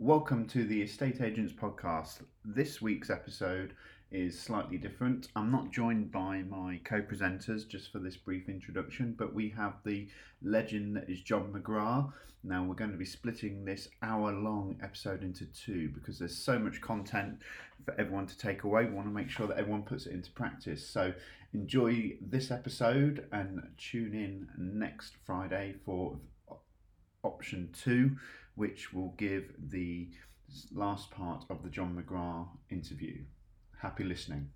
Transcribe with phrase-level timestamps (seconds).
[0.00, 2.20] Welcome to the Estate Agents Podcast.
[2.44, 3.74] This week's episode
[4.12, 5.26] is slightly different.
[5.34, 9.74] I'm not joined by my co presenters just for this brief introduction, but we have
[9.84, 10.06] the
[10.40, 12.12] legend that is John McGrath.
[12.44, 16.60] Now, we're going to be splitting this hour long episode into two because there's so
[16.60, 17.40] much content
[17.84, 18.84] for everyone to take away.
[18.84, 20.88] We want to make sure that everyone puts it into practice.
[20.88, 21.12] So,
[21.52, 26.20] enjoy this episode and tune in next Friday for
[27.24, 28.16] option two
[28.58, 30.08] which will give the
[30.74, 33.18] last part of the John McGrath interview.
[33.80, 34.48] Happy listening.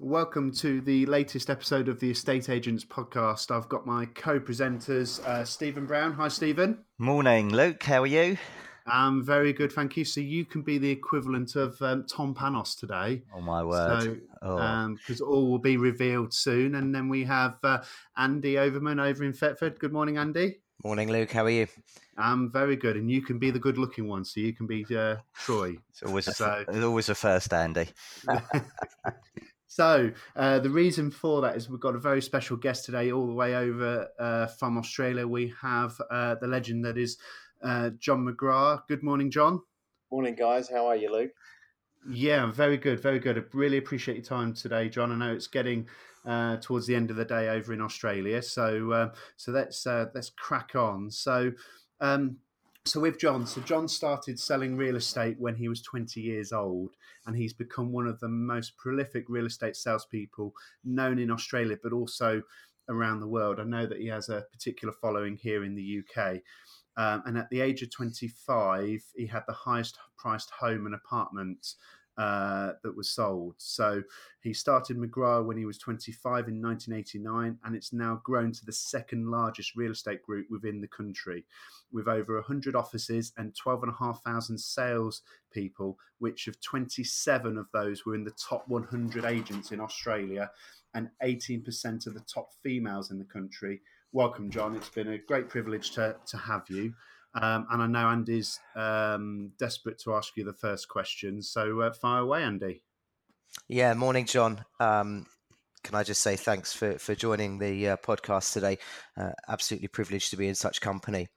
[0.00, 3.54] Welcome to the latest episode of the Estate Agents podcast.
[3.54, 6.12] I've got my co presenters, uh, Stephen Brown.
[6.14, 6.78] Hi, Stephen.
[6.98, 7.84] Morning, Luke.
[7.84, 8.36] How are you?
[8.84, 10.04] I'm very good, thank you.
[10.04, 13.22] So you can be the equivalent of um, Tom Panos today.
[13.32, 14.02] Oh my word!
[14.02, 14.58] So because oh.
[14.58, 17.84] um, all will be revealed soon, and then we have uh,
[18.16, 19.78] Andy Overman over in Thetford.
[19.78, 20.56] Good morning, Andy.
[20.82, 21.30] Morning, Luke.
[21.30, 21.66] How are you?
[22.16, 25.16] I'm very good, and you can be the good-looking one, so you can be uh,
[25.34, 25.76] Troy.
[25.90, 27.88] It's always a, so, it's always a first, Andy.
[29.66, 33.26] so uh, the reason for that is we've got a very special guest today, all
[33.26, 35.28] the way over uh, from Australia.
[35.28, 37.18] We have uh, the legend that is
[37.62, 38.86] uh, John McGrath.
[38.88, 39.60] Good morning, John.
[40.10, 40.70] Morning, guys.
[40.70, 41.32] How are you, Luke?
[42.08, 43.36] Yeah, very good, very good.
[43.36, 45.12] I really appreciate your time today, John.
[45.12, 45.88] I know it's getting
[46.26, 48.42] uh, towards the end of the day over in Australia.
[48.42, 51.10] So uh, so let's uh, let's crack on.
[51.10, 51.52] So
[52.00, 52.36] um,
[52.86, 56.94] so with John, so John started selling real estate when he was 20 years old,
[57.26, 61.92] and he's become one of the most prolific real estate salespeople known in Australia, but
[61.92, 62.42] also
[62.88, 63.60] around the world.
[63.60, 66.38] I know that he has a particular following here in the UK.
[66.96, 71.74] Um, and at the age of 25, he had the highest priced home and apartment
[72.18, 73.54] uh, that was sold.
[73.58, 74.02] So
[74.42, 78.72] he started McGrath when he was 25 in 1989, and it's now grown to the
[78.72, 81.44] second largest real estate group within the country,
[81.92, 88.24] with over 100 offices and 12,500 sales people, which of 27 of those were in
[88.24, 90.50] the top 100 agents in Australia,
[90.94, 93.80] and 18% of the top females in the country.
[94.12, 94.74] Welcome, John.
[94.74, 96.92] It's been a great privilege to, to have you.
[97.34, 101.42] Um, and I know Andy's um, desperate to ask you the first question.
[101.42, 102.82] So uh, fire away, Andy.
[103.68, 104.64] Yeah, morning, John.
[104.80, 105.26] Um,
[105.84, 108.78] can I just say thanks for, for joining the uh, podcast today?
[109.16, 111.28] Uh, absolutely privileged to be in such company.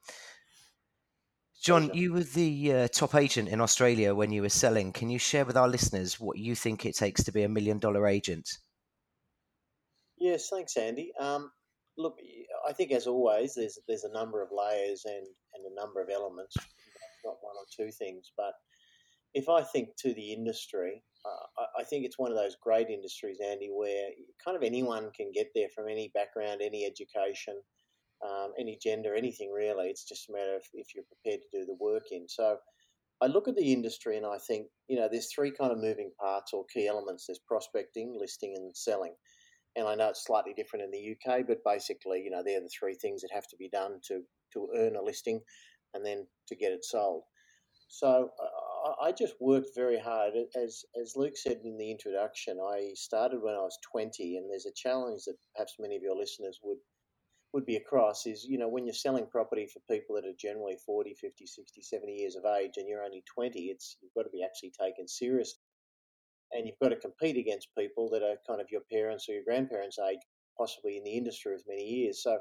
[1.62, 4.92] John, you were the uh, top agent in Australia when you were selling.
[4.92, 7.78] Can you share with our listeners what you think it takes to be a million
[7.78, 8.58] dollar agent?
[10.18, 11.12] Yes, thanks, Andy.
[11.18, 11.50] Um,
[11.96, 12.18] look,
[12.68, 16.08] I think as always, there's there's a number of layers and, and a number of
[16.10, 16.56] elements,
[17.24, 18.32] not one or two things.
[18.36, 18.52] But
[19.34, 22.88] if I think to the industry, uh, I, I, think it's one of those great
[22.88, 24.08] industries, Andy, where
[24.44, 27.60] kind of anyone can get there from any background, any education,
[28.24, 29.88] um, any gender, anything really.
[29.88, 32.28] It's just a matter of if you're prepared to do the work in.
[32.28, 32.58] So.
[33.22, 36.10] I look at the industry and I think, you know, there's three kind of moving
[36.20, 37.26] parts or key elements.
[37.26, 39.14] There's prospecting, listing, and selling
[39.76, 42.68] and I know it's slightly different in the UK, but basically, you know, they're the
[42.68, 44.22] three things that have to be done to
[44.54, 45.40] to earn a listing,
[45.94, 47.22] and then to get it sold.
[47.88, 48.30] So
[49.00, 50.34] I just worked very hard.
[50.56, 54.66] As as Luke said in the introduction, I started when I was 20, and there's
[54.66, 56.78] a challenge that perhaps many of your listeners would
[57.52, 60.76] would be across is you know when you're selling property for people that are generally
[60.84, 64.30] 40 50 60 70 years of age and you're only 20 it's you've got to
[64.30, 65.60] be actually taken seriously
[66.54, 69.44] and you've got to compete against people that are kind of your parents or your
[69.44, 70.20] grandparents' age,
[70.56, 72.22] possibly in the industry with many years.
[72.22, 72.38] So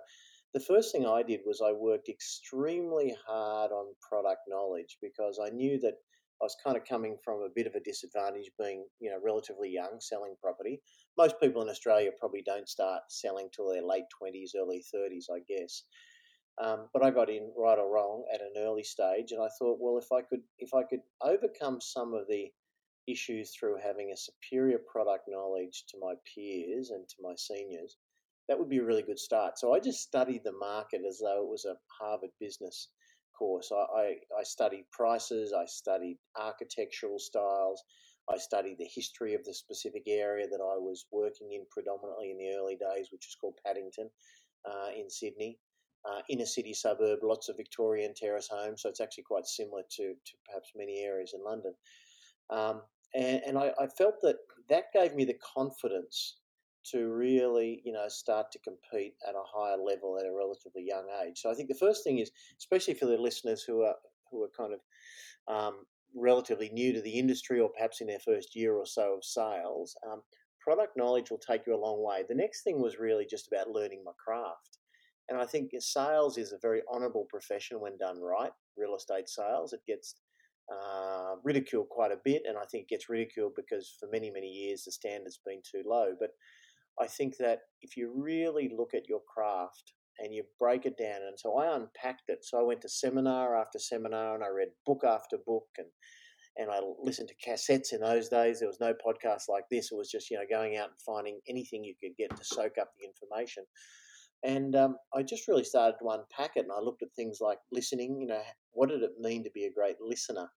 [0.54, 5.50] the first thing I did was I worked extremely hard on product knowledge because I
[5.50, 5.96] knew that
[6.42, 9.70] I was kind of coming from a bit of a disadvantage being, you know, relatively
[9.70, 10.82] young selling property.
[11.18, 15.40] Most people in Australia probably don't start selling till their late 20s, early 30s, I
[15.48, 15.84] guess.
[16.62, 19.80] Um, but I got in right or wrong at an early stage, and I thought,
[19.82, 22.52] well, if I could, if I could overcome some of the
[23.08, 27.98] issues through having a superior product knowledge to my peers and to my seniors,
[28.48, 29.58] that would be a really good start.
[29.58, 32.90] So I just studied the market as though it was a Harvard business
[33.38, 33.72] course.
[33.72, 37.84] I, I, I studied prices, I studied architectural styles,
[38.30, 42.38] I studied the history of the specific area that I was working in predominantly in
[42.38, 44.10] the early days, which is called Paddington
[44.66, 45.58] uh, in Sydney.
[46.06, 50.14] Uh, inner city suburb, lots of Victorian terrace homes, so it's actually quite similar to,
[50.14, 51.74] to perhaps many areas in London.
[52.50, 52.82] Um,
[53.16, 54.36] and, and I, I, felt that
[54.68, 56.40] that gave me the confidence
[56.92, 61.06] to really, you know, start to compete at a higher level at a relatively young
[61.26, 61.40] age.
[61.40, 63.96] So I think the first thing is, especially for the listeners who are
[64.32, 64.80] who are kind of
[65.54, 65.86] um,
[66.16, 69.96] relatively new to the industry or perhaps in their first year or so of sales,
[70.10, 70.22] um,
[70.60, 72.24] product knowledge will take you a long way.
[72.28, 74.80] The next thing was really just about learning my craft.
[75.30, 78.52] And I think sales is a very honourable profession when done right.
[78.78, 79.74] real estate sales.
[79.74, 80.16] It gets
[80.72, 84.48] uh, ridiculed quite a bit, and I think it gets ridiculed because for many, many
[84.48, 86.14] years the standard's been too low.
[86.20, 86.32] But
[87.00, 91.22] I think that if you really look at your craft and you break it down,
[91.28, 92.40] and so I unpacked it.
[92.44, 95.88] So I went to seminar after seminar, and I read book after book, and
[96.56, 98.60] and I listened to cassettes in those days.
[98.60, 99.92] There was no podcast like this.
[99.92, 102.78] It was just you know going out and finding anything you could get to soak
[102.80, 103.64] up the information.
[104.46, 107.60] And um, I just really started to unpack it, and I looked at things like
[107.72, 108.20] listening.
[108.22, 108.42] You know,
[108.72, 110.50] what did it mean to be a great listener?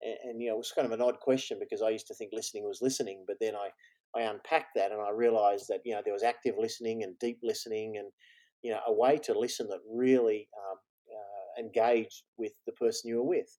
[0.00, 2.14] And, and you know, it was kind of an odd question because I used to
[2.14, 3.70] think listening was listening, but then I
[4.18, 7.38] I unpacked that and I realized that you know there was active listening and deep
[7.42, 8.08] listening and
[8.62, 10.78] you know a way to listen that really um,
[11.10, 13.58] uh, engaged with the person you were with.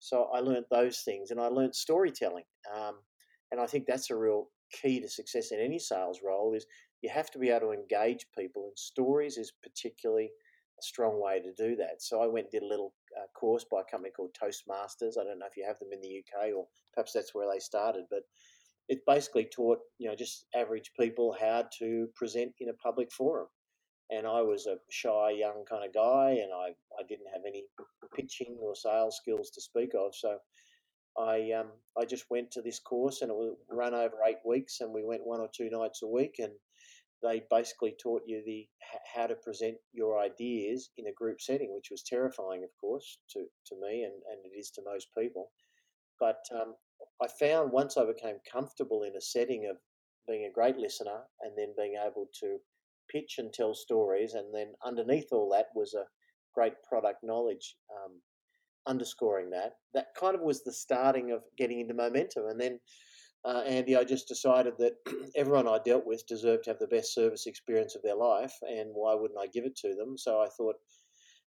[0.00, 2.44] So I learned those things and I learned storytelling.
[2.74, 2.94] Um,
[3.52, 6.66] and I think that's a real key to success in any sales role is
[7.02, 10.30] you have to be able to engage people and stories is particularly
[10.78, 12.00] a strong way to do that.
[12.00, 15.18] So I went and did a little uh, course by a company called Toastmasters.
[15.20, 17.58] I don't know if you have them in the UK or perhaps that's where they
[17.58, 18.22] started, but
[18.90, 23.46] it basically taught, you know, just average people how to present in a public forum
[24.10, 27.64] and I was a shy young kind of guy, and I, I didn't have any
[28.14, 30.14] pitching or sales skills to speak of.
[30.14, 30.38] So
[31.18, 34.80] I um, I just went to this course, and it was run over eight weeks,
[34.80, 36.52] and we went one or two nights a week, and
[37.22, 38.66] they basically taught you the
[39.14, 43.40] how to present your ideas in a group setting, which was terrifying, of course, to,
[43.66, 45.50] to me, and, and it is to most people.
[46.18, 46.74] But um,
[47.22, 49.76] I found once I became comfortable in a setting of
[50.26, 52.58] being a great listener and then being able to
[53.10, 56.04] pitch and tell stories, and then underneath all that was a
[56.54, 58.20] great product knowledge um,
[58.86, 59.72] underscoring that.
[59.94, 62.80] That kind of was the starting of getting into momentum, and then.
[63.42, 64.96] Uh, Andy, I just decided that
[65.34, 68.90] everyone I dealt with deserved to have the best service experience of their life, and
[68.92, 70.18] why wouldn't I give it to them?
[70.18, 70.76] So I thought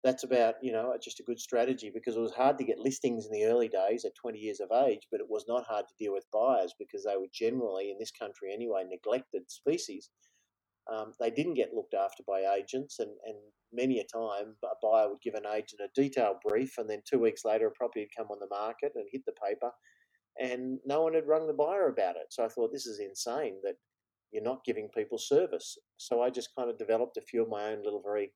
[0.05, 3.27] that's about you know just a good strategy because it was hard to get listings
[3.27, 5.95] in the early days at 20 years of age, but it was not hard to
[5.99, 10.11] deal with buyers because they were generally in this country anyway neglected species.
[10.93, 13.37] Um, they didn't get looked after by agents, and, and
[13.73, 17.21] many a time a buyer would give an agent a detailed brief, and then two
[17.21, 19.71] weeks later a property had come on the market and hit the paper,
[20.41, 22.27] and no one had rung the buyer about it.
[22.31, 23.77] So I thought this is insane that
[24.33, 25.79] you're not giving people service.
[25.99, 28.33] So I just kind of developed a few of my own little very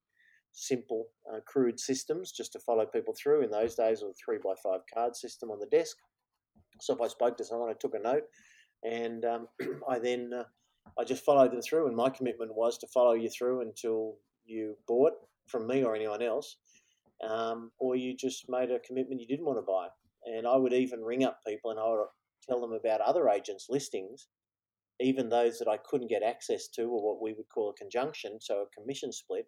[0.57, 3.45] simple, uh, crude systems just to follow people through.
[3.45, 5.97] In those days, it was a three by five card system on the desk.
[6.81, 8.25] So if I spoke to someone, I took a note,
[8.83, 9.49] and um,
[9.89, 10.45] I then uh,
[10.99, 14.77] I just followed them through, and my commitment was to follow you through until you
[14.89, 15.13] bought
[15.47, 16.57] from me or anyone else,
[17.29, 19.89] um, or you just made a commitment you didn't want to buy.
[20.25, 22.07] And I would even ring up people and I would
[22.49, 24.29] tell them about other agents' listings,
[25.01, 28.39] even those that I couldn't get access to, or what we would call a conjunction,
[28.41, 29.45] so a commission split.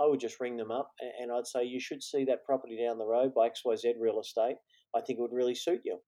[0.00, 2.98] I would just ring them up and I'd say, You should see that property down
[2.98, 4.56] the road by XYZ Real Estate.
[4.96, 5.98] I think it would really suit you.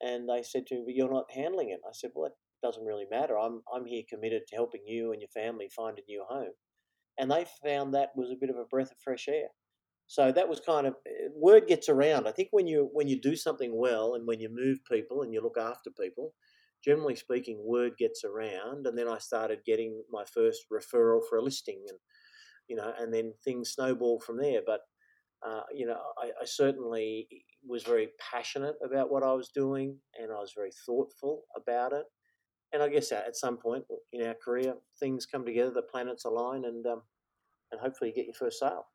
[0.00, 1.80] And they said to me, But you're not handling it.
[1.86, 3.38] I said, Well, that doesn't really matter.
[3.38, 6.52] I'm I'm here committed to helping you and your family find a new home,
[7.18, 9.48] and they found that was a bit of a breath of fresh air.
[10.06, 12.28] So that was kind of eh, word gets around.
[12.28, 15.32] I think when you when you do something well and when you move people and
[15.32, 16.34] you look after people,
[16.84, 18.86] generally speaking, word gets around.
[18.86, 21.98] And then I started getting my first referral for a listing, and
[22.68, 24.60] you know, and then things snowballed from there.
[24.64, 24.80] But
[25.46, 27.26] uh, you know, I, I, certainly
[27.66, 32.04] was very passionate about what I was doing, and I was very thoughtful about it
[32.72, 36.64] and I guess at some point in our career, things come together, the planets align,
[36.64, 37.02] and um,
[37.70, 38.86] and hopefully you get your first sale.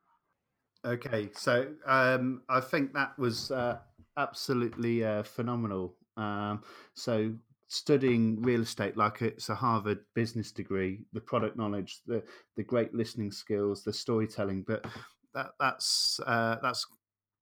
[0.86, 3.78] Okay, so um, I think that was uh,
[4.18, 5.96] absolutely uh, phenomenal.
[6.16, 6.64] Um,
[6.96, 7.34] so
[7.68, 12.24] studying real estate like it's a Harvard business degree, the product knowledge, the
[12.56, 14.86] the great listening skills, the storytelling, but
[15.34, 16.86] that that's uh, that's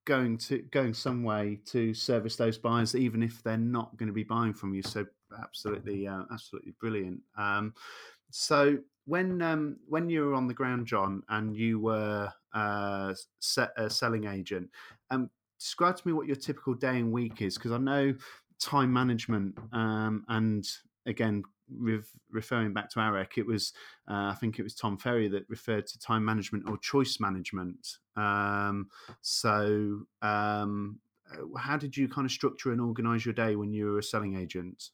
[0.04, 4.12] going to going some way to service those buyers, even if they're not going to
[4.12, 4.82] be buying from you.
[4.82, 5.06] So
[5.42, 7.20] absolutely, uh, absolutely brilliant.
[7.36, 7.74] Um,
[8.30, 13.70] so when um, when you were on the ground, John, and you were uh, set,
[13.76, 14.68] a selling agent,
[15.10, 18.14] um, describe to me what your typical day and week is, because I know
[18.60, 20.66] time management um, and
[21.06, 21.42] again
[22.30, 23.72] referring back to AREC, it was
[24.08, 27.98] uh, I think it was Tom Ferry that referred to time management or choice management.
[28.16, 28.88] Um,
[29.20, 30.98] so, um,
[31.32, 34.02] uh, how did you kind of structure and organise your day when you were a
[34.02, 34.90] selling agent?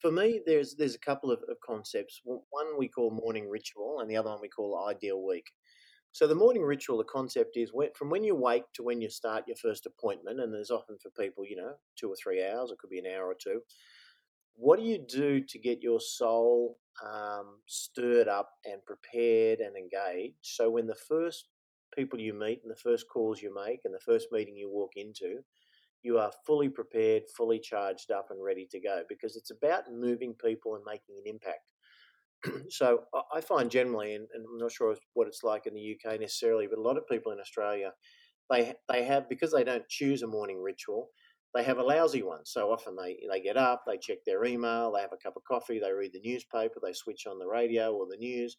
[0.00, 2.22] For me, there's there's a couple of, of concepts.
[2.24, 5.50] One we call morning ritual, and the other one we call ideal week.
[6.12, 9.44] So the morning ritual, the concept is from when you wake to when you start
[9.46, 12.78] your first appointment, and there's often for people, you know, two or three hours, it
[12.78, 13.60] could be an hour or two.
[14.56, 20.36] What do you do to get your soul um, stirred up and prepared and engaged?
[20.42, 21.48] So when the first
[21.96, 24.92] people you meet and the first calls you make and the first meeting you walk
[24.96, 25.38] into,
[26.02, 30.34] you are fully prepared, fully charged up, and ready to go because it's about moving
[30.34, 31.69] people and making an impact.
[32.70, 33.04] so
[33.34, 36.78] I find generally, and, I'm not sure what it's like in the UK necessarily, but
[36.78, 37.92] a lot of people in Australia,
[38.50, 41.10] they they have because they don't choose a morning ritual,
[41.54, 42.44] they have a lousy one.
[42.44, 45.44] So often they they get up, they check their email, they have a cup of
[45.44, 48.56] coffee, they read the newspaper, they switch on the radio or the news,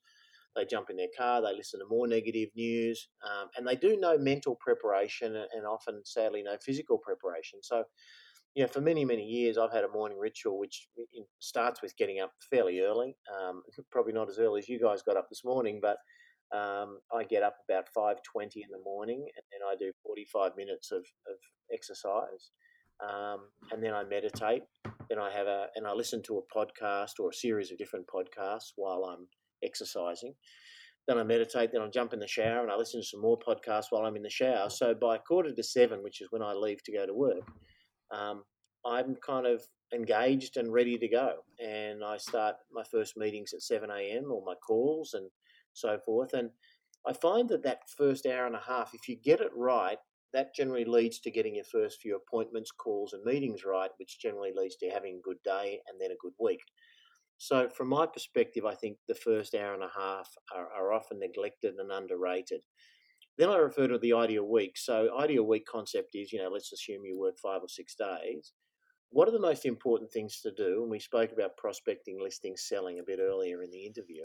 [0.55, 3.97] they jump in their car, they listen to more negative news, um, and they do
[3.97, 7.59] no mental preparation and often, sadly, no physical preparation.
[7.63, 7.83] So,
[8.55, 10.87] you know, for many, many years, I've had a morning ritual which
[11.39, 13.15] starts with getting up fairly early.
[13.31, 15.97] Um, probably not as early as you guys got up this morning, but
[16.55, 18.17] um, I get up about 5.20
[18.55, 21.37] in the morning and then I do 45 minutes of, of
[21.73, 22.51] exercise.
[23.01, 24.63] Um, and then I meditate.
[25.09, 28.05] Then I have a and I listen to a podcast or a series of different
[28.07, 29.27] podcasts while I'm
[29.63, 30.33] exercising.
[31.07, 33.39] Then I meditate, then I jump in the shower and I listen to some more
[33.39, 34.69] podcasts while I'm in the shower.
[34.69, 37.41] So by quarter to seven, which is when I leave to go to work,
[38.11, 38.43] um,
[38.85, 39.61] I'm kind of
[39.93, 41.35] engaged and ready to go.
[41.63, 44.31] And I start my first meetings at 7 a.m.
[44.31, 45.29] or my calls and
[45.73, 46.33] so forth.
[46.33, 46.49] And
[47.07, 49.97] I find that that first hour and a half, if you get it right,
[50.33, 54.51] that generally leads to getting your first few appointments, calls, and meetings right, which generally
[54.55, 56.61] leads to having a good day and then a good week.
[57.37, 61.19] So, from my perspective, I think the first hour and a half are, are often
[61.19, 62.61] neglected and underrated.
[63.37, 64.77] Then I refer to the ideal week.
[64.77, 68.53] So, ideal week concept is, you know, let's assume you work five or six days.
[69.09, 70.81] What are the most important things to do?
[70.81, 74.23] And we spoke about prospecting, listing, selling a bit earlier in the interview.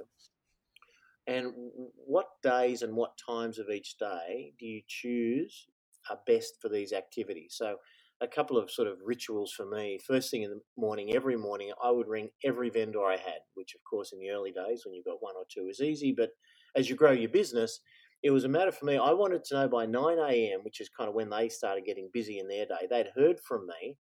[1.26, 1.52] And
[1.96, 5.66] what days and what times of each day do you choose
[6.08, 7.54] are best for these activities?
[7.56, 7.76] So,
[8.20, 9.98] a couple of sort of rituals for me.
[10.06, 13.74] First thing in the morning, every morning, I would ring every vendor I had, which,
[13.74, 16.14] of course, in the early days when you've got one or two is easy.
[16.16, 16.30] But
[16.74, 17.80] as you grow your business,
[18.26, 18.96] it was a matter for me.
[18.96, 22.10] I wanted to know by 9 a.m., which is kind of when they started getting
[22.12, 23.96] busy in their day, they'd heard from me.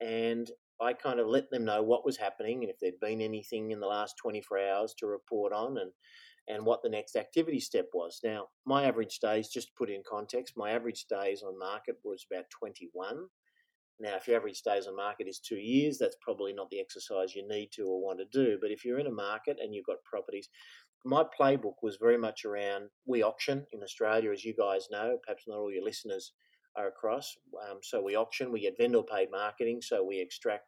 [0.00, 0.50] And
[0.80, 3.78] I kind of let them know what was happening and if there'd been anything in
[3.78, 5.92] the last 24 hours to report on and,
[6.48, 8.18] and what the next activity step was.
[8.24, 12.26] Now, my average days, just to put in context, my average days on market was
[12.28, 13.28] about 21.
[14.00, 17.36] Now, if your average days on market is two years, that's probably not the exercise
[17.36, 18.58] you need to or want to do.
[18.60, 20.48] But if you're in a market and you've got properties,
[21.04, 25.18] my playbook was very much around we auction in Australia, as you guys know.
[25.24, 26.32] Perhaps not all your listeners
[26.76, 27.36] are across.
[27.68, 30.66] Um, so we auction, we get vendor paid marketing, so we extract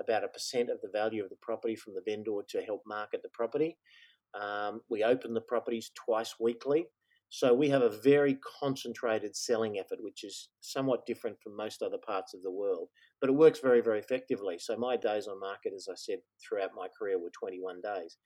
[0.00, 3.22] about a percent of the value of the property from the vendor to help market
[3.22, 3.78] the property.
[4.38, 6.86] Um, we open the properties twice weekly.
[7.28, 11.98] So we have a very concentrated selling effort, which is somewhat different from most other
[11.98, 12.88] parts of the world,
[13.20, 14.58] but it works very, very effectively.
[14.58, 18.16] So my days on market, as I said, throughout my career were 21 days.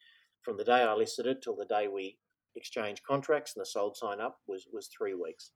[0.42, 2.18] From the day I listed it till the day we
[2.56, 5.52] exchanged contracts and the sold sign up was, was three weeks.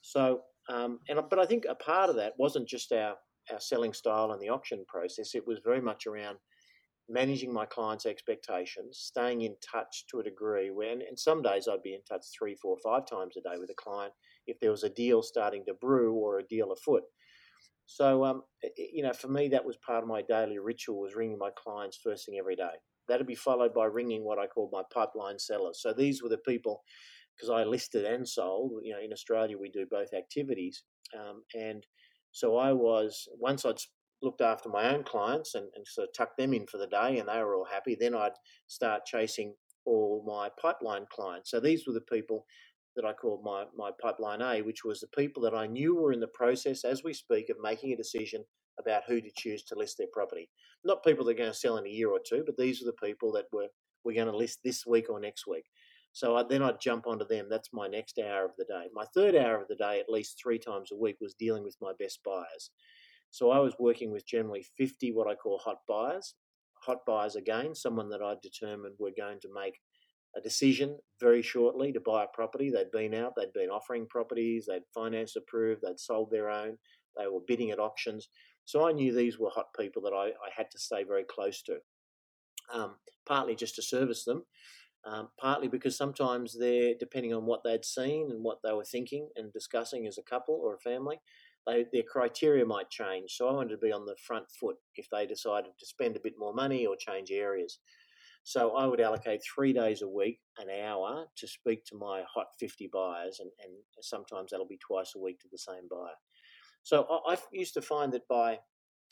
[0.00, 3.14] So, um, and but I think a part of that wasn't just our,
[3.52, 5.34] our selling style and the auction process.
[5.34, 6.38] It was very much around
[7.08, 10.70] managing my clients' expectations, staying in touch to a degree.
[10.70, 13.70] When and some days I'd be in touch three, four, five times a day with
[13.70, 14.12] a client
[14.46, 17.02] if there was a deal starting to brew or a deal afoot.
[17.86, 18.42] So, um,
[18.76, 21.98] you know, for me, that was part of my daily ritual was ringing my clients
[22.02, 22.76] first thing every day.
[23.08, 25.80] That'd be followed by ringing what I call my pipeline sellers.
[25.82, 26.82] So these were the people,
[27.36, 28.72] because I listed and sold.
[28.82, 30.84] You know, in Australia we do both activities,
[31.18, 31.84] um, and
[32.30, 33.78] so I was once I'd
[34.22, 37.18] looked after my own clients and, and sort of tucked them in for the day
[37.18, 38.32] and they were all happy, then I'd
[38.68, 39.54] start chasing
[39.84, 41.50] all my pipeline clients.
[41.50, 42.46] So these were the people
[42.94, 46.12] that I called my, my pipeline A, which was the people that I knew were
[46.12, 48.44] in the process, as we speak, of making a decision
[48.78, 50.48] about who to choose to list their property.
[50.84, 52.86] Not people that are going to sell in a year or two, but these are
[52.86, 53.68] the people that were
[54.04, 55.64] we're going to list this week or next week.
[56.12, 57.46] So I, then I'd jump onto them.
[57.48, 58.86] That's my next hour of the day.
[58.92, 61.76] My third hour of the day, at least three times a week, was dealing with
[61.80, 62.70] my best buyers.
[63.30, 66.34] So I was working with generally 50 what I call hot buyers.
[66.82, 69.78] Hot buyers, again, someone that I determined were going to make
[70.36, 72.70] a decision very shortly to buy a property.
[72.70, 76.76] They'd been out, they'd been offering properties, they'd finance approved, they'd sold their own,
[77.16, 78.28] they were bidding at auctions.
[78.64, 81.62] So I knew these were hot people that I, I had to stay very close
[81.62, 81.78] to,
[82.72, 82.94] um,
[83.26, 84.44] partly just to service them.
[85.04, 89.28] Um, partly because sometimes they're depending on what they'd seen and what they were thinking
[89.34, 91.18] and discussing as a couple or a family
[91.66, 93.32] they, their criteria might change.
[93.32, 96.20] So I wanted to be on the front foot if they decided to spend a
[96.20, 97.78] bit more money or change areas.
[98.44, 102.48] So I would allocate three days a week, an hour, to speak to my hot
[102.58, 106.16] 50 buyers, and, and sometimes that'll be twice a week to the same buyer.
[106.82, 108.58] So I, I used to find that by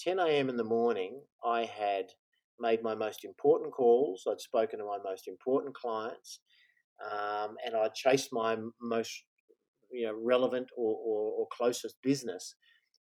[0.00, 0.48] 10 a.m.
[0.48, 2.06] in the morning, I had
[2.58, 6.40] made my most important calls, I'd spoken to my most important clients,
[7.10, 9.24] um, and I'd chased my most
[9.90, 12.54] you know relevant or, or, or closest business.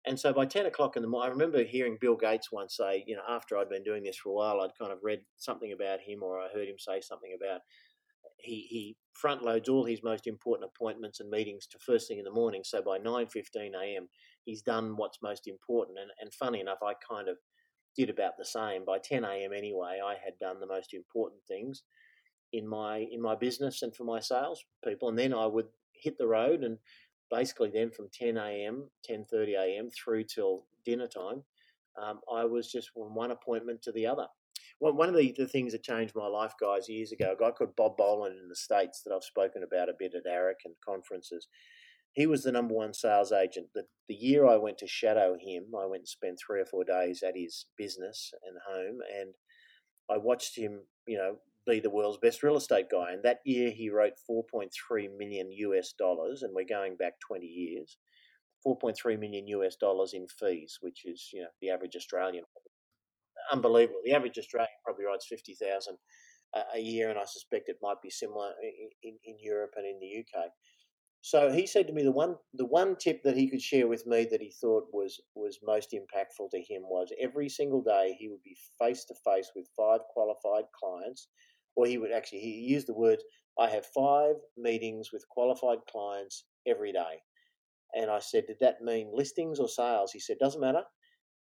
[0.06, 3.04] And so by 10 o'clock in the morning, I remember hearing Bill Gates once say,
[3.06, 5.72] you know, after I'd been doing this for a while, I'd kind of read something
[5.72, 7.60] about him or I heard him say something about
[8.38, 12.24] he, he front loads all his most important appointments and meetings to first thing in
[12.24, 12.62] the morning.
[12.64, 14.08] So by 9.15 a.m.,
[14.48, 15.98] he's done what's most important.
[15.98, 17.36] And, and funny enough, I kind of
[17.94, 18.84] did about the same.
[18.86, 19.52] By 10 a.m.
[19.52, 21.82] anyway, I had done the most important things
[22.54, 25.10] in my in my business and for my sales people.
[25.10, 26.78] And then I would hit the road and
[27.30, 29.90] basically then from 10 a.m., 10.30 a.m.
[29.90, 31.42] through till dinner time,
[32.02, 34.26] um, I was just from one appointment to the other.
[34.80, 37.50] Well, one of the, the things that changed my life, guys, years ago, a guy
[37.50, 40.74] called Bob Boland in the States that I've spoken about a bit at AREC and
[40.82, 41.48] conferences.
[42.18, 43.68] He was the number one sales agent.
[43.76, 46.82] The, the year I went to shadow him, I went and spent three or four
[46.82, 49.34] days at his business and home, and
[50.10, 53.12] I watched him, you know, be the world's best real estate guy.
[53.12, 54.68] And that year he wrote 4.3
[55.16, 57.98] million US dollars, and we're going back 20 years.
[58.66, 62.42] 4.3 million US dollars in fees, which is you know the average Australian.
[63.52, 64.00] Unbelievable.
[64.04, 65.96] The average Australian probably writes 50,000
[66.74, 70.00] a year, and I suspect it might be similar in, in, in Europe and in
[70.00, 70.46] the UK.
[71.20, 74.06] So he said to me the one the one tip that he could share with
[74.06, 78.28] me that he thought was was most impactful to him was every single day he
[78.28, 81.28] would be face to face with five qualified clients
[81.74, 83.18] or he would actually he used the word
[83.58, 87.20] i have five meetings with qualified clients every day.
[87.94, 90.12] And i said did that mean listings or sales?
[90.12, 90.84] He said doesn't matter.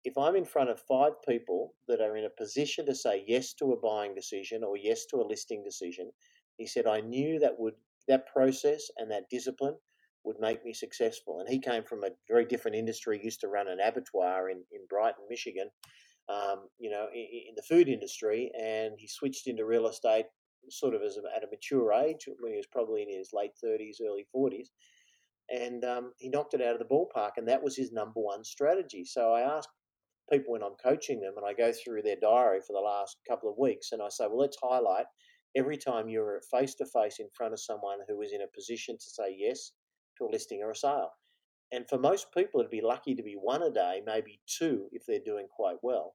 [0.02, 3.52] If i'm in front of five people that are in a position to say yes
[3.54, 6.10] to a buying decision or yes to a listing decision
[6.56, 7.74] he said i knew that would
[8.08, 9.76] that process and that discipline
[10.24, 13.48] would make me successful and he came from a very different industry he used to
[13.48, 15.68] run an abattoir in, in brighton michigan
[16.28, 20.26] um, you know, in, in, the food industry, and he switched into real estate
[20.68, 23.52] sort of as a, at a mature age when he was probably in his late
[23.64, 24.68] 30s, early 40s,
[25.48, 28.44] and um, he knocked it out of the ballpark, and that was his number one
[28.44, 29.04] strategy.
[29.04, 29.68] So I ask
[30.30, 33.50] people when I'm coaching them, and I go through their diary for the last couple
[33.50, 35.06] of weeks, and I say, well, let's highlight
[35.58, 38.96] every time you're face to face in front of someone who is in a position
[38.96, 39.72] to say yes
[40.16, 41.10] to a listing or a sale.
[41.72, 45.02] And for most people, it'd be lucky to be one a day, maybe two if
[45.06, 46.14] they're doing quite well.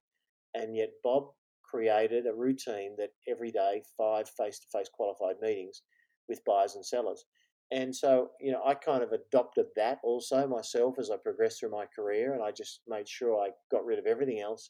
[0.55, 1.25] And yet, Bob
[1.63, 5.81] created a routine that every day, five face to face qualified meetings
[6.27, 7.25] with buyers and sellers.
[7.71, 11.71] And so, you know, I kind of adopted that also myself as I progressed through
[11.71, 12.33] my career.
[12.33, 14.69] And I just made sure I got rid of everything else,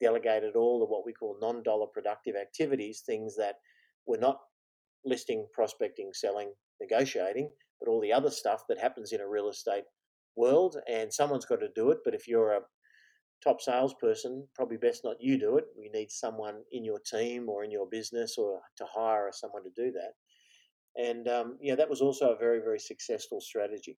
[0.00, 3.56] delegated all of what we call non dollar productive activities, things that
[4.06, 4.38] were not
[5.04, 9.84] listing, prospecting, selling, negotiating, but all the other stuff that happens in a real estate
[10.36, 11.98] world and someone's got to do it.
[12.04, 12.60] But if you're a
[13.42, 15.64] top salesperson, probably best not you do it.
[15.78, 19.70] We need someone in your team or in your business or to hire someone to
[19.74, 20.12] do that.
[20.96, 23.96] And um, yeah, that was also a very, very successful strategy.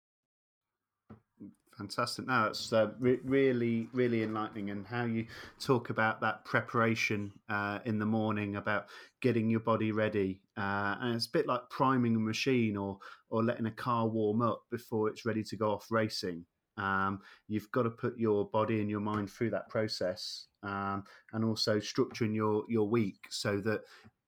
[1.78, 2.26] Fantastic.
[2.26, 5.26] Now it's uh, re- really, really enlightening, and how you
[5.58, 8.86] talk about that preparation uh, in the morning, about
[9.22, 12.98] getting your body ready, uh, and it's a bit like priming a machine or
[13.30, 16.44] or letting a car warm up before it's ready to go off racing.
[16.76, 21.42] Um, you've got to put your body and your mind through that process, um, and
[21.42, 23.80] also structuring your your week so that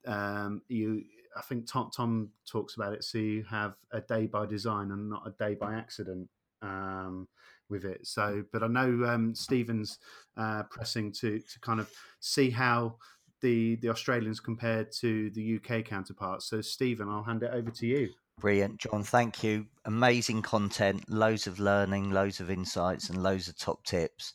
[0.06, 1.04] um, you.
[1.36, 3.04] I think Tom Tom talks about it.
[3.04, 6.28] So you have a day by design and not a day by accident
[6.64, 7.28] um,
[7.68, 8.06] with it.
[8.06, 9.98] So, but I know um, Stephen's
[10.36, 12.96] uh, pressing to to kind of see how
[13.40, 16.46] the the Australians compared to the UK counterparts.
[16.46, 18.10] So, Stephen, I'll hand it over to you.
[18.40, 19.04] Brilliant, John.
[19.04, 19.66] Thank you.
[19.84, 24.32] Amazing content, loads of learning, loads of insights, and loads of top tips.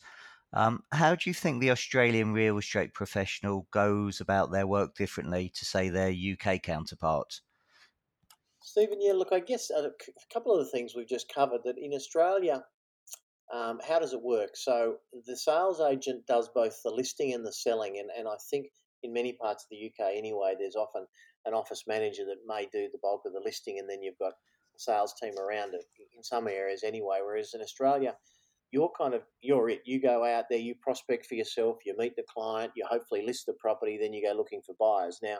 [0.52, 5.52] Um, how do you think the Australian real estate professional goes about their work differently
[5.54, 7.42] to, say, their UK counterparts?
[8.70, 9.90] Stephen, yeah, look, I guess a
[10.32, 12.62] couple of the things we've just covered that in Australia,
[13.52, 14.50] um, how does it work?
[14.54, 18.66] So the sales agent does both the listing and the selling, and, and I think
[19.02, 21.04] in many parts of the UK anyway, there's often
[21.46, 24.34] an office manager that may do the bulk of the listing, and then you've got
[24.34, 25.82] a sales team around it
[26.16, 27.18] in some areas anyway.
[27.24, 28.14] Whereas in Australia,
[28.70, 29.80] you're kind of you're it.
[29.84, 33.46] You go out there, you prospect for yourself, you meet the client, you hopefully list
[33.46, 35.18] the property, then you go looking for buyers.
[35.24, 35.38] Now,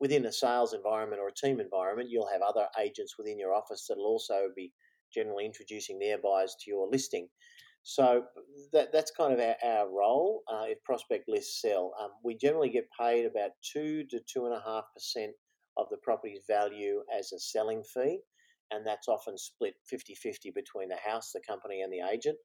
[0.00, 3.86] within a sales environment or a team environment, you'll have other agents within your office
[3.88, 4.72] that'll also be
[5.12, 7.28] generally introducing their buyers to your listing.
[7.82, 8.24] So
[8.72, 10.42] that, that's kind of our, our role.
[10.52, 14.54] Uh, if prospect lists sell, um, we generally get paid about two to two and
[14.54, 15.32] a half percent
[15.76, 18.18] of the property's value as a selling fee,
[18.70, 22.36] and that's often split 50-50 between the house, the company, and the agent.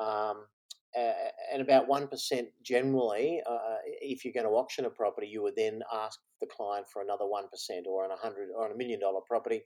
[0.00, 0.46] Um,
[0.98, 1.12] uh,
[1.52, 5.82] and about 1% generally, uh, if you're going to auction a property, you would then
[5.92, 9.20] ask the client for another 1% or on a hundred or on a million dollar
[9.26, 9.62] property,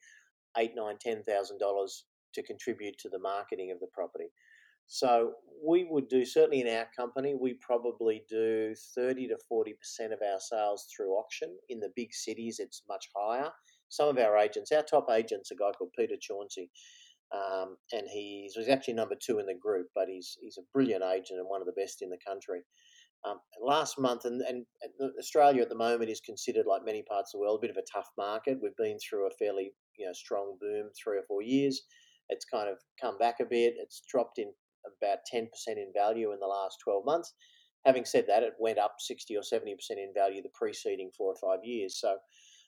[0.56, 4.28] eight, nine, ten thousand dollars to contribute to the marketing of the property.
[4.86, 9.74] So we would do certainly in our company, we probably do 30 to 40%
[10.12, 11.54] of our sales through auction.
[11.68, 13.50] In the big cities, it's much higher.
[13.90, 16.70] Some of our agents, our top agent's a guy called Peter Chauncey,
[17.34, 21.04] um, and he's, he's actually number two in the group, but he's he's a brilliant
[21.04, 22.60] agent and one of the best in the country.
[23.26, 24.64] Um, last month, and, and,
[25.18, 27.76] Australia at the moment is considered, like many parts of the world, a bit of
[27.76, 28.58] a tough market.
[28.62, 31.82] We've been through a fairly you know strong boom three or four years.
[32.28, 33.74] It's kind of come back a bit.
[33.78, 34.52] It's dropped in
[34.86, 37.34] about 10% in value in the last 12 months.
[37.84, 41.36] Having said that, it went up 60 or 70% in value the preceding four or
[41.36, 41.98] five years.
[42.00, 42.16] So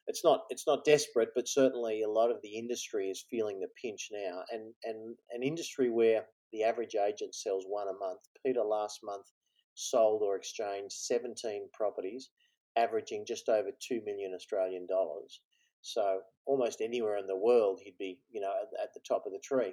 [0.07, 3.69] it's not it's not desperate, but certainly a lot of the industry is feeling the
[3.81, 4.43] pinch now.
[4.51, 8.21] And and an industry where the average agent sells one a month.
[8.45, 9.27] Peter last month
[9.75, 12.31] sold or exchanged 17 properties,
[12.77, 15.41] averaging just over 2 million Australian dollars.
[15.83, 19.33] So almost anywhere in the world, he'd be, you know, at, at the top of
[19.33, 19.73] the tree.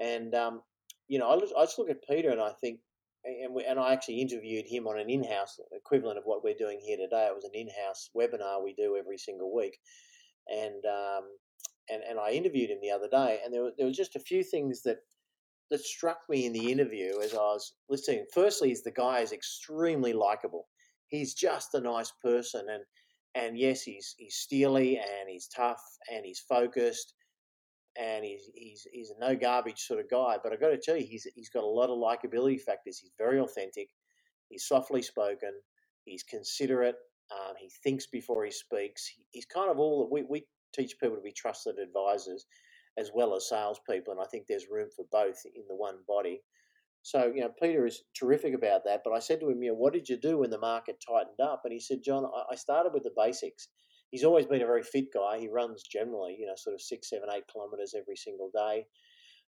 [0.00, 0.62] And, um,
[1.08, 2.80] you know, I, I just look at Peter and I think,
[3.26, 6.80] and, we, and I actually interviewed him on an in-house equivalent of what we're doing
[6.80, 7.26] here today.
[7.26, 9.78] It was an in-house webinar we do every single week.
[10.48, 11.24] And, um,
[11.90, 14.20] and, and I interviewed him the other day, and there, were, there was just a
[14.20, 14.98] few things that
[15.70, 18.24] that struck me in the interview as I was listening.
[18.32, 20.68] Firstly, is the guy is extremely likable.
[21.08, 22.84] He's just a nice person, and
[23.34, 27.14] and yes, he's he's steely and he's tough and he's focused,
[28.00, 30.36] and he's he's he's a no garbage sort of guy.
[30.42, 32.98] But I've got to tell you, he's he's got a lot of likability factors.
[32.98, 33.88] He's very authentic.
[34.48, 35.52] He's softly spoken.
[36.04, 36.96] He's considerate.
[37.32, 39.10] Um, he thinks before he speaks.
[39.30, 42.46] He's kind of all that we, we teach people to be trusted advisors
[42.98, 44.12] as well as salespeople.
[44.12, 46.42] And I think there's room for both in the one body.
[47.02, 49.02] So, you know, Peter is terrific about that.
[49.04, 51.40] But I said to him, you know, what did you do when the market tightened
[51.40, 51.62] up?
[51.64, 53.68] And he said, John, I started with the basics.
[54.10, 55.38] He's always been a very fit guy.
[55.38, 58.86] He runs generally, you know, sort of six, seven, eight kilometres every single day.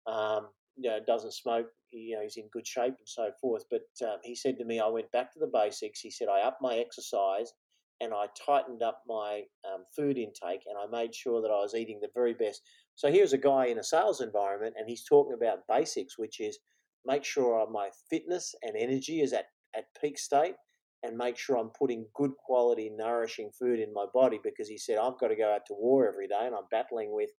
[0.08, 1.68] Um, you know, doesn't smoke.
[1.92, 3.64] You know, he's in good shape and so forth.
[3.70, 6.00] But um, he said to me, I went back to the basics.
[6.00, 7.54] He said, I upped my exercise
[8.02, 11.76] and I tightened up my um, food intake and I made sure that I was
[11.76, 12.62] eating the very best.
[12.96, 16.60] So here's a guy in a sales environment and he's talking about basics, which is
[17.06, 20.56] make sure my fitness and energy is at, at peak state
[21.04, 24.98] and make sure I'm putting good quality, nourishing food in my body because he said,
[24.98, 27.30] I've got to go out to war every day and I'm battling with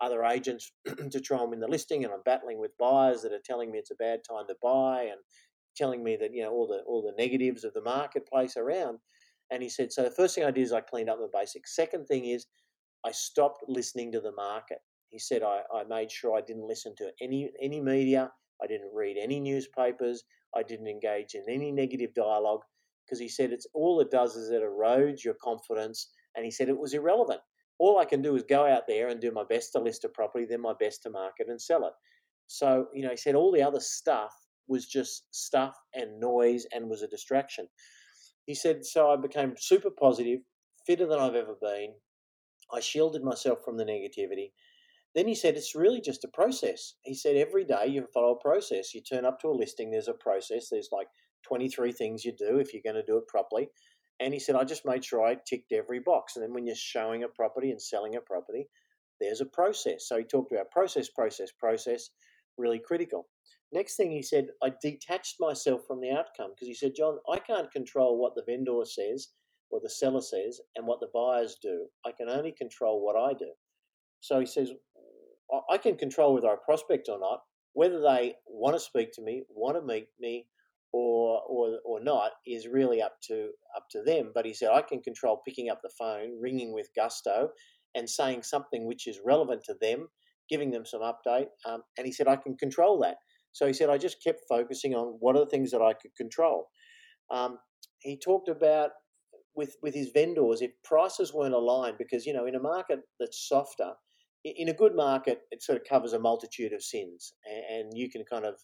[0.00, 0.72] other agents
[1.10, 3.78] to try and win the listing and I'm battling with buyers that are telling me
[3.78, 5.20] it's a bad time to buy and
[5.76, 8.98] telling me that, you know, all the all the negatives of the marketplace around.
[9.50, 11.74] And he said, so the first thing I did is I cleaned up the basics.
[11.74, 12.46] Second thing is
[13.04, 14.78] I stopped listening to the market.
[15.08, 18.30] He said I, I made sure I didn't listen to any any media.
[18.62, 20.22] I didn't read any newspapers.
[20.54, 22.62] I didn't engage in any negative dialogue
[23.08, 26.10] because he said it's all it does is it erodes your confidence.
[26.36, 27.40] And he said it was irrelevant.
[27.78, 30.08] All I can do is go out there and do my best to list a
[30.08, 31.92] property, then my best to market and sell it.
[32.48, 34.34] So, you know, he said all the other stuff
[34.66, 37.68] was just stuff and noise and was a distraction.
[38.46, 40.40] He said, So I became super positive,
[40.86, 41.94] fitter than I've ever been.
[42.72, 44.52] I shielded myself from the negativity.
[45.14, 46.94] Then he said, It's really just a process.
[47.02, 48.94] He said, Every day you follow a process.
[48.94, 50.68] You turn up to a listing, there's a process.
[50.70, 51.08] There's like
[51.46, 53.68] 23 things you do if you're going to do it properly.
[54.20, 56.36] And he said, I just made sure I ticked every box.
[56.36, 58.68] And then when you're showing a property and selling a property,
[59.20, 60.08] there's a process.
[60.08, 62.10] So he talked about process, process, process,
[62.56, 63.28] really critical.
[63.72, 67.38] Next thing he said, I detached myself from the outcome because he said, John, I
[67.38, 69.28] can't control what the vendor says
[69.70, 71.86] or the seller says and what the buyers do.
[72.06, 73.50] I can only control what I do.
[74.20, 74.72] So he says,
[75.70, 77.42] I can control whether I prospect or not,
[77.74, 80.46] whether they want to speak to me, want to meet me,
[80.92, 84.32] or or or not is really up to up to them.
[84.34, 87.50] But he said I can control picking up the phone, ringing with gusto,
[87.94, 90.08] and saying something which is relevant to them,
[90.48, 91.48] giving them some update.
[91.66, 93.16] Um, and he said I can control that.
[93.52, 96.14] So he said, I just kept focusing on what are the things that I could
[96.16, 96.68] control.
[97.30, 97.58] Um,
[97.98, 98.90] he talked about
[99.56, 103.48] with with his vendors if prices weren't aligned because you know in a market that's
[103.48, 103.92] softer
[104.44, 107.34] in a good market it sort of covers a multitude of sins
[107.72, 108.54] and you can kind of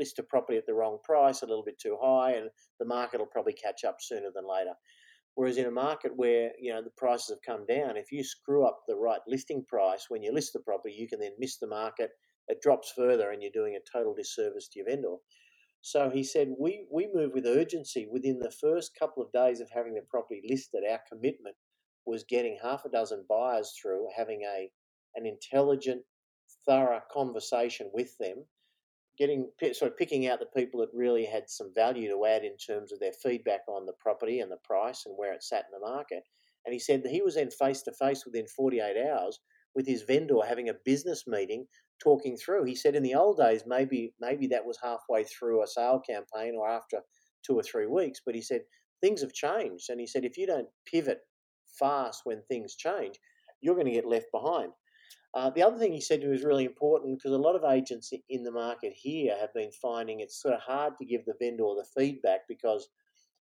[0.00, 3.20] list a property at the wrong price a little bit too high and the market
[3.20, 4.72] will probably catch up sooner than later
[5.36, 8.66] whereas in a market where you know the prices have come down if you screw
[8.66, 11.68] up the right listing price when you list the property you can then miss the
[11.68, 12.10] market
[12.50, 15.16] it drops further and you're doing a total disservice to your vendor.
[15.82, 18.06] So he said, we, we move with urgency.
[18.10, 21.56] Within the first couple of days of having the property listed, our commitment
[22.04, 24.70] was getting half a dozen buyers through, having a
[25.16, 26.02] an intelligent,
[26.66, 28.44] thorough conversation with them,
[29.20, 32.56] getting sort of picking out the people that really had some value to add in
[32.56, 35.78] terms of their feedback on the property and the price and where it sat in
[35.78, 36.22] the market.
[36.64, 39.38] And he said that he was then face to face within 48 hours
[39.74, 41.66] with his vendor having a business meeting
[42.02, 42.64] talking through.
[42.64, 46.54] He said in the old days, maybe maybe that was halfway through a sale campaign
[46.58, 47.00] or after
[47.46, 48.20] two or three weeks.
[48.24, 48.62] But he said
[49.02, 51.18] things have changed, and he said if you don't pivot
[51.78, 53.16] fast when things change,
[53.60, 54.72] you're going to get left behind.
[55.32, 57.70] Uh, the other thing he said to me was really important because a lot of
[57.70, 61.34] agents in the market here have been finding it's sort of hard to give the
[61.40, 62.88] vendor the feedback because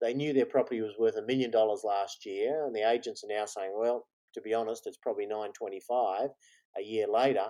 [0.01, 3.35] they knew their property was worth a million dollars last year, and the agents are
[3.35, 6.29] now saying, well, to be honest, it's probably 925
[6.77, 7.47] a year later.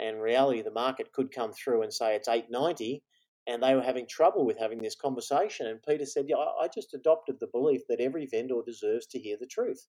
[0.00, 3.02] And reality, the market could come through and say it's 890,
[3.48, 5.66] and they were having trouble with having this conversation.
[5.66, 9.36] And Peter said, yeah, I just adopted the belief that every vendor deserves to hear
[9.38, 9.86] the truth.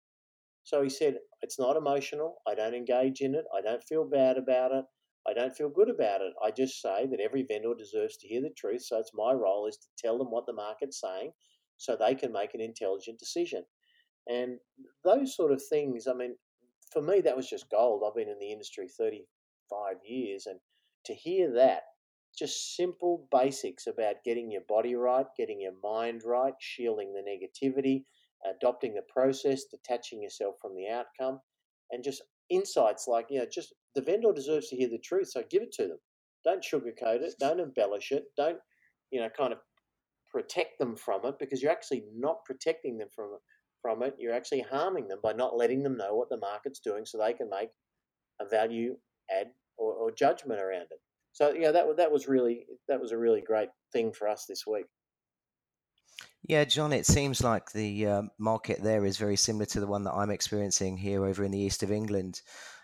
[0.65, 2.37] So he said, It's not emotional.
[2.47, 3.45] I don't engage in it.
[3.57, 4.85] I don't feel bad about it.
[5.27, 6.33] I don't feel good about it.
[6.43, 8.83] I just say that every vendor deserves to hear the truth.
[8.83, 11.33] So it's my role is to tell them what the market's saying
[11.77, 13.65] so they can make an intelligent decision.
[14.29, 14.59] And
[15.05, 16.37] those sort of things, I mean,
[16.93, 18.03] for me, that was just gold.
[18.07, 20.47] I've been in the industry 35 years.
[20.47, 20.59] And
[21.07, 21.83] to hear that,
[22.37, 28.05] just simple basics about getting your body right, getting your mind right, shielding the negativity,
[28.51, 31.41] adopting the process, detaching yourself from the outcome,
[31.91, 35.43] and just insights like, you know, just the vendor deserves to hear the truth, so
[35.51, 35.99] give it to them.
[36.45, 38.59] Don't sugarcoat it, don't embellish it, don't,
[39.11, 39.59] you know, kind of
[40.31, 43.37] protect them from it because you're actually not protecting them from
[43.83, 44.15] from it.
[44.19, 47.33] You're actually harming them by not letting them know what the market's doing so they
[47.33, 47.71] can make
[48.41, 48.97] a value
[49.31, 51.01] add or, or judgment around it.
[51.33, 54.65] So yeah, that that was really that was a really great thing for us this
[54.67, 54.87] week.
[56.45, 60.05] Yeah, John, it seems like the uh, market there is very similar to the one
[60.05, 62.43] that I'm experiencing here over in the east of England.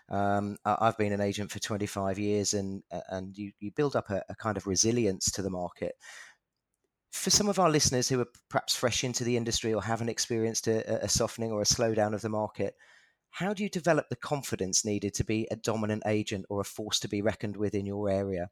[0.09, 4.23] Um, I've been an agent for 25 years, and and you, you build up a,
[4.29, 5.93] a, kind of resilience to the market.
[7.11, 10.67] For some of our listeners who are perhaps fresh into the industry or haven't experienced
[10.67, 12.75] a, a softening or a slowdown of the market,
[13.31, 16.99] how do you develop the confidence needed to be a dominant agent or a force
[17.01, 18.49] to be reckoned with in your area?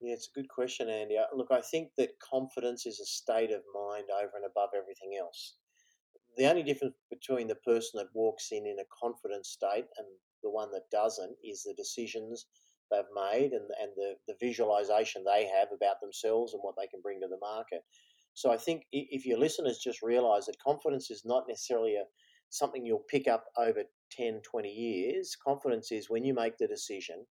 [0.00, 1.18] Yeah, it's a good question, Andy.
[1.18, 5.16] Uh, look, I think that confidence is a state of mind over and above everything
[5.18, 5.56] else.
[6.36, 10.06] The only difference between the person that walks in in a confident state and
[10.42, 12.46] the one that doesn't is the decisions
[12.90, 17.00] they've made and, and the, the visualization they have about themselves and what they can
[17.02, 17.82] bring to the market.
[18.34, 22.04] So I think if your listeners just realize that confidence is not necessarily a,
[22.48, 27.26] something you'll pick up over 10, 20 years, confidence is when you make the decision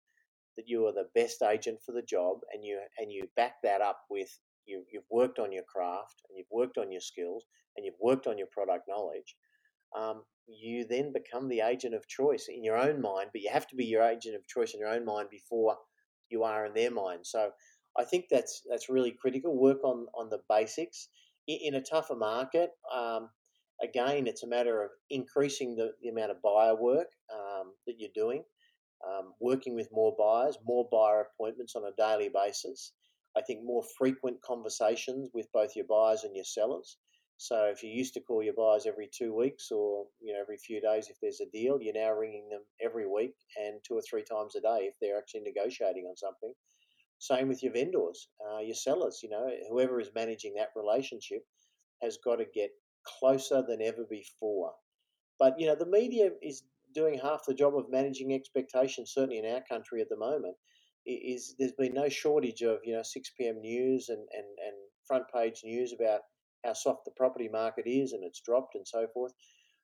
[0.58, 3.80] that you are the best agent for the job and you and you back that
[3.80, 4.28] up with
[4.66, 7.44] you, you've worked on your craft and you've worked on your skills
[7.76, 9.36] and you've worked on your product knowledge
[9.96, 13.66] um, you then become the agent of choice in your own mind but you have
[13.68, 15.76] to be your agent of choice in your own mind before
[16.30, 17.20] you are in their mind.
[17.24, 17.50] So
[17.98, 19.56] i think that's that's really critical.
[19.58, 21.08] Work on on the basics.
[21.46, 23.30] In, in a tougher market um,
[23.82, 28.10] again it's a matter of increasing the, the amount of buyer work um, that you're
[28.14, 28.42] doing
[29.06, 32.92] um, working with more buyers, more buyer appointments on a daily basis.
[33.37, 36.96] I think more frequent conversations with both your buyers and your sellers.
[37.37, 40.56] So if you used to call your buyers every two weeks or you know every
[40.56, 44.02] few days if there's a deal, you're now ringing them every week and two or
[44.02, 46.52] three times a day if they're actually negotiating on something.
[47.20, 49.20] Same with your vendors, uh, your sellers.
[49.22, 51.46] You know whoever is managing that relationship
[52.02, 52.70] has got to get
[53.04, 54.72] closer than ever before.
[55.38, 59.46] But you know the media is doing half the job of managing expectations, certainly in
[59.46, 60.57] our country at the moment,
[61.07, 63.61] is there's been no shortage of you know 6 p.m.
[63.61, 66.20] news and, and, and front page news about
[66.64, 69.33] how soft the property market is and it's dropped and so forth.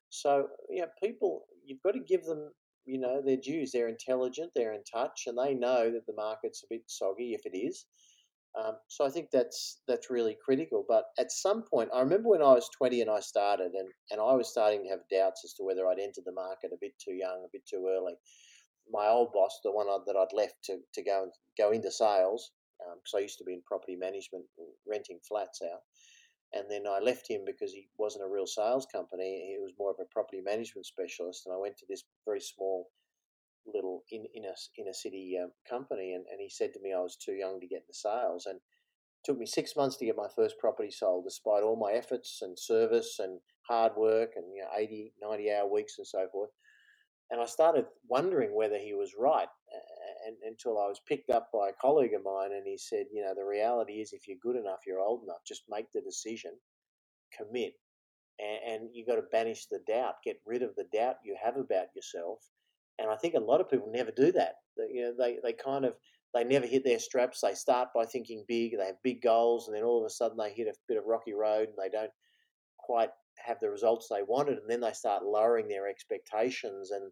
[0.09, 2.51] So you know, people you've got to give them
[2.85, 3.71] you know their dues.
[3.71, 7.45] They're intelligent, they're in touch, and they know that the market's a bit soggy if
[7.45, 7.85] it is.
[8.57, 10.85] Um, so I think that's that's really critical.
[10.87, 14.21] But at some point, I remember when I was 20 and I started, and, and
[14.21, 16.93] I was starting to have doubts as to whether I'd entered the market a bit
[16.97, 18.13] too young, a bit too early.
[18.89, 22.51] My old boss, the one that I'd left to, to go and go into sales,
[22.77, 24.45] because um, I used to be in property management,
[24.87, 25.81] renting flats out,
[26.53, 29.51] and then I left him because he wasn't a real sales company.
[29.51, 32.87] He was more of a property management specialist, and I went to this very small
[33.73, 36.93] little in in a in a city um, company, and, and he said to me
[36.93, 38.59] I was too young to get into sales, and
[39.23, 42.57] took me six months to get my first property sold, despite all my efforts and
[42.57, 46.51] service and hard work and you know 80, 90 hour weeks and so forth.
[47.31, 49.47] And I started wondering whether he was right,
[50.27, 53.23] and, until I was picked up by a colleague of mine, and he said, you
[53.23, 56.51] know, the reality is if you're good enough, you're old enough, just make the decision,
[57.35, 57.73] commit,
[58.39, 61.57] and, and you got to banish the doubt, get rid of the doubt you have
[61.57, 62.39] about yourself,
[62.99, 64.55] and I think a lot of people never do that.
[64.77, 65.93] They, you know, they, they kind of
[66.33, 67.39] they never hit their straps.
[67.41, 68.77] They start by thinking big.
[68.77, 71.05] They have big goals, and then all of a sudden they hit a bit of
[71.05, 72.11] rocky road, and they don't
[72.77, 74.57] quite have the results they wanted.
[74.57, 77.11] And then they start lowering their expectations, and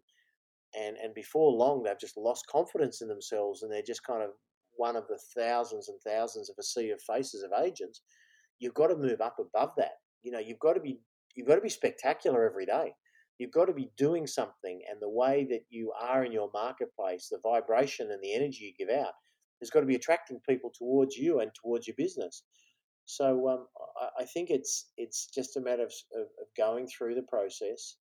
[0.78, 4.30] and and before long they've just lost confidence in themselves, and they're just kind of
[4.76, 8.02] one of the thousands and thousands of a sea of faces of agents.
[8.58, 9.92] You've got to move up above that.
[10.22, 11.00] You know, you've got to be
[11.34, 12.92] you've got to be spectacular every day.
[13.38, 17.28] You've got to be doing something, and the way that you are in your marketplace,
[17.28, 19.14] the vibration and the energy you give out,
[19.60, 22.44] has got to be attracting people towards you and towards your business.
[23.06, 23.66] So um,
[24.18, 27.96] I, think it's it's just a matter of, of, going through the process.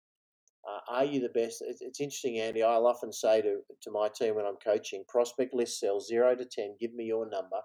[0.67, 1.61] Uh, are you the best?
[1.61, 2.63] It's, interesting, Andy.
[2.63, 6.45] I'll often say to, to my team when I'm coaching, prospect list sales zero to
[6.45, 7.59] 10, give me your number.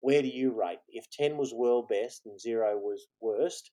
[0.00, 0.80] Where do you rate?
[0.88, 3.70] If 10 was world best and zero was worst,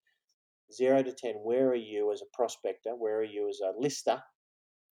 [0.74, 2.92] zero to 10, where are you as a prospector?
[2.92, 4.22] Where are you as a lister?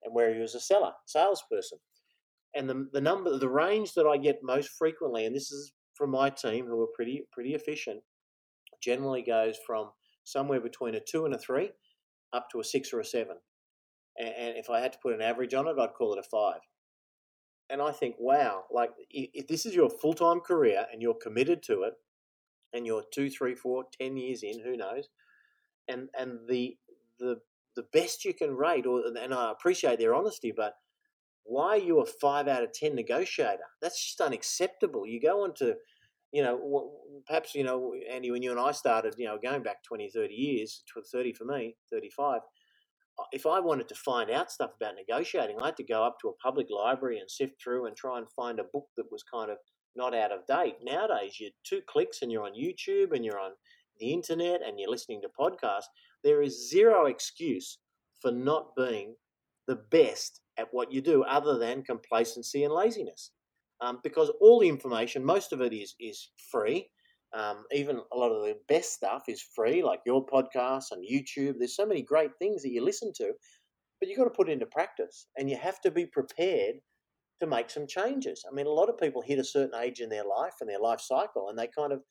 [0.04, 1.80] And where are you as a seller, salesperson?
[2.56, 6.12] And the, the number, the range that I get most frequently, and this is from
[6.12, 8.02] my team who are pretty pretty efficient,
[8.82, 9.92] generally goes from
[10.24, 11.72] somewhere between a two and a three
[12.34, 13.38] up to a six or a seven.
[14.18, 16.24] And, and if I had to put an average on it, I'd call it a
[16.24, 16.60] five.
[17.70, 21.64] And I think, wow, like if this is your full time career and you're committed
[21.64, 21.94] to it,
[22.74, 25.10] and you're two, three, four, ten years in, who knows,
[25.88, 26.78] and and the
[27.20, 27.38] the
[27.76, 30.74] the best you can rate, or and I appreciate their honesty, but
[31.44, 33.64] why are you a five out of ten negotiator?
[33.82, 35.06] That's just unacceptable.
[35.08, 35.76] You go on to
[36.32, 36.92] you know,
[37.28, 40.34] perhaps, you know, Andy, when you and I started, you know, going back 20, 30
[40.34, 42.40] years, 30 for me, 35,
[43.20, 46.18] uh, if I wanted to find out stuff about negotiating, I had to go up
[46.22, 49.24] to a public library and sift through and try and find a book that was
[49.24, 49.58] kind of
[49.96, 50.76] not out of date.
[50.82, 53.52] Nowadays, you're two clicks and you're on YouTube and you're on
[54.02, 55.90] the internet and you're listening to podcasts.
[56.24, 57.78] There is zero excuse
[58.22, 59.16] for not being
[59.68, 63.32] the best at what you do other than complacency and laziness
[63.82, 66.90] um, because all the information, most of it is is free.
[67.34, 71.56] Um, even a lot of the best stuff is free, like your podcast and YouTube.
[71.58, 73.32] There's so many great things that you listen to,
[74.00, 76.76] but you've got to put into practice, and you have to be prepared
[77.40, 78.44] to make some changes.
[78.50, 80.80] I mean, a lot of people hit a certain age in their life and their
[80.80, 82.02] life cycle, and they kind of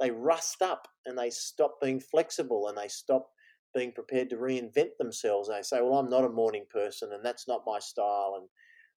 [0.00, 3.28] they rust up and they stop being flexible and they stop
[3.74, 5.48] being prepared to reinvent themselves.
[5.48, 8.48] They say, "Well, I'm not a morning person, and that's not my style," and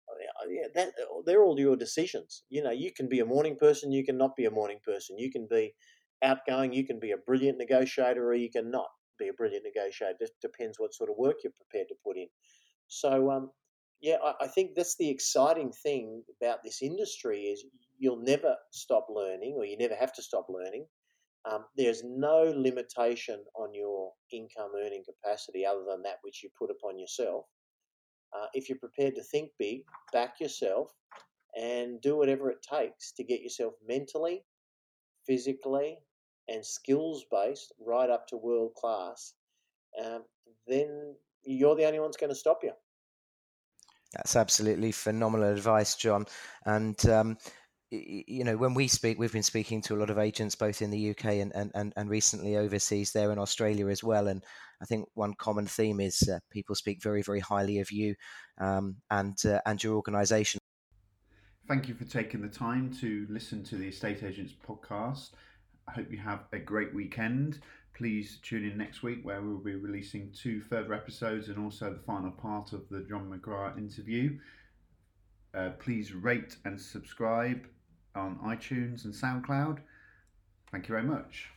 [0.08, 2.44] uh, yeah, that uh, they're all your decisions.
[2.50, 5.18] You know, you can be a morning person, you can not be a morning person.
[5.18, 5.74] You can be
[6.22, 8.86] outgoing, you can be a brilliant negotiator, or you can not
[9.18, 10.16] be a brilliant negotiator.
[10.20, 12.28] It depends what sort of work you're prepared to put in.
[12.88, 13.50] So, um,
[14.00, 17.64] yeah, I, I think that's the exciting thing about this industry is
[18.02, 20.86] you'll never stop learning, or you never have to stop learning.
[21.48, 26.70] Um, there's no limitation on your income earning capacity other than that which you put
[26.70, 27.44] upon yourself
[28.36, 30.90] uh, if you're prepared to think big, back yourself,
[31.56, 34.42] and do whatever it takes to get yourself mentally,
[35.26, 35.98] physically,
[36.48, 39.34] and skills based right up to world class,
[40.04, 40.24] um,
[40.66, 42.72] then you're the only one's going to stop you.
[44.14, 46.26] That's absolutely phenomenal advice, John.
[46.66, 47.38] And um,
[47.92, 50.90] you know, when we speak, we've been speaking to a lot of agents both in
[50.90, 54.28] the UK and, and, and and recently overseas there in Australia as well.
[54.28, 54.42] And
[54.80, 58.14] I think one common theme is uh, people speak very, very highly of you
[58.58, 60.58] um, and, uh, and your organisation.
[61.68, 65.30] Thank you for taking the time to listen to the Estate Agents podcast.
[65.86, 67.60] I hope you have a great weekend.
[67.94, 72.00] Please tune in next week where we'll be releasing two further episodes and also the
[72.00, 74.38] final part of the John McGrath interview.
[75.54, 77.66] Uh, please rate and subscribe
[78.14, 79.78] on iTunes and SoundCloud.
[80.70, 81.50] Thank you very much.